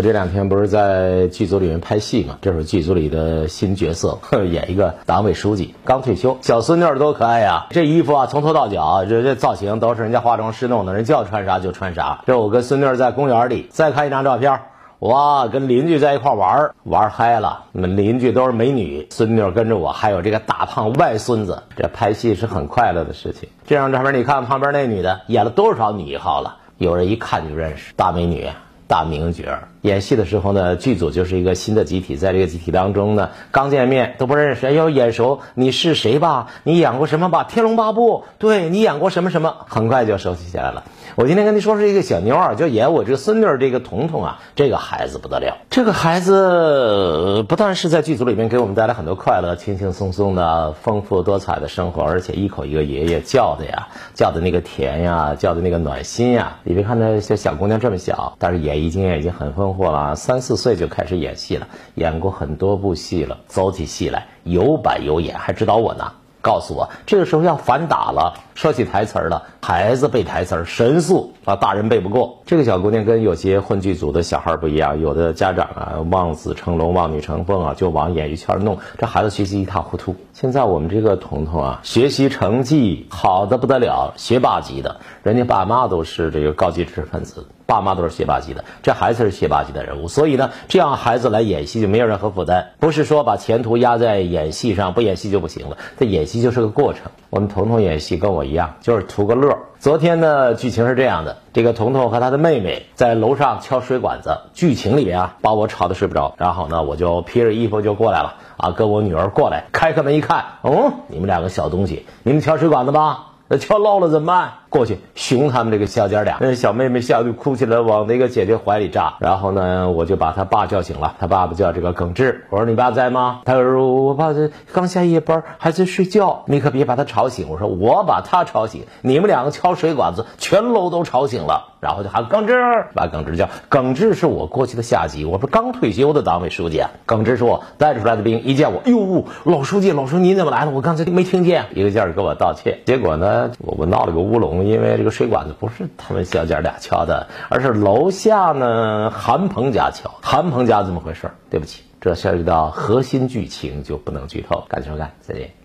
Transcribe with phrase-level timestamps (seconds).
[0.00, 2.38] 我这两天不是在剧组里面拍戏嘛？
[2.40, 4.16] 这是剧组里的新角色，
[4.48, 7.66] 演一个党委书记，刚退休，小孙女儿多可爱呀！
[7.70, 12.22] 这衣服啊，从头到脚，这这造型都是人家化妆师弄的，人叫穿啥就穿啥。
[12.28, 14.60] 这我跟孙女儿在公园里，再看一张照片，
[15.00, 17.64] 哇，跟邻居在一块玩，玩嗨了。
[17.72, 23.48] 那么邻居都是美女，孙女儿跟着我，还有这个大胖外孙子，这拍戏是很快乐的事情。
[23.66, 26.58] 这张照片你看，旁边那女的演了多少女一号了？
[26.76, 28.46] 有人一看就认识，大美女。
[28.88, 29.44] 大名角
[29.88, 36.48] 演戏的时候呢，剧组就是一个新的集体，在这个集体当中呢，刚见面都不认识，哎呦眼熟，你是谁吧？
[36.62, 37.44] 你演过什么吧？
[37.52, 39.56] 《天龙八部》对你演过什么什么？
[39.66, 40.84] 很快就熟悉起来了。
[41.16, 45.56] 我今天跟你说是一个小妞儿，就演我这个孙女儿，这个彤彤啊，这个孩子不得了。
[45.70, 56.58] 这个孩子不但是在剧组里面给我们带来很多快乐、轻轻松松的、丰富多彩的生活，而且一口一个爷爷叫的呀，叫的那个甜呀，叫的那个暖心呀。
[56.62, 66.12] 你别看那些小姑娘这么小，但是演艺经验已经很丰富过了，三四岁就开始演戏了，演过很多部戏了，走起戏来有板有眼，还指导我呢。
[66.48, 72.38] 告诉我，这个时候要反打了，说起台词了，孩子背台词神速啊，大人背不过。
[72.46, 80.16] 这个小姑娘跟有些混剧组的小孩不一样，有的家长啊望子成龙、望女成凤啊，就往演艺圈弄，这孩子学习一塌糊涂。
[80.32, 87.46] 现在我们这个彤彤啊，学习成绩好的不得了，学霸级的，人家爸妈都是这个高级知识分子。
[87.66, 95.76] 爸妈都是学霸级的，这孩子是学霸级的人物，所以呢，这样孩子来演戏就没有任何负担，不是说把前途压在演戏上，不演戏就不行了。
[95.98, 97.02] 他演戏就是个过程。
[97.30, 99.56] 我们彤彤演戏跟我一样，就是图个乐。
[99.78, 106.34] 昨天的，剧情是这样的：这个彤彤和他的妹妹在楼上敲水管子，剧情里面啊，把我吵得睡不着。
[106.38, 113.26] 然后呢，我就披着衣服就过来了啊，跟我女儿过来，开开门一看，哦，你们两个小东西，你们敲水管子吧？
[113.50, 114.52] 那敲漏了怎么办？
[114.68, 119.14] 过去熊他们这个小姐俩，那小妹妹吓得哭起来，往那个姐姐怀里扎。
[119.20, 122.44] 然后呢，我就把他爸叫醒了，他爸爸叫这个耿志。
[122.50, 123.40] 我说你爸在吗？
[123.46, 127.48] 他说我爸在刚下夜班，还在睡觉，你可别把他吵醒。
[127.48, 131.77] 我说我把他吵醒，你们两个敲水管子，全楼都吵醒了。
[131.80, 132.54] 然后就喊耿直，
[132.94, 133.48] 把耿直叫。
[133.68, 136.90] 耿直是我过去的下级，我不是刚退休的党委书记啊。
[137.06, 140.72] 耿直是我带出来的兵，一见我，哟，老书记，老书记您怎么来了？
[140.72, 142.80] 我刚才没听见，一个劲儿给我道歉。
[142.84, 144.58] 结果呢，我我闹了个乌龙。
[144.68, 150.10] 因为这个水管子不是他们小姐俩敲的，而是楼下呢韩鹏家敲。
[150.20, 151.30] 韩鹏家怎么回事？
[151.48, 154.64] 对不起，这涉及到核心剧情，就不能剧透。
[154.68, 155.57] 感谢收看，再见。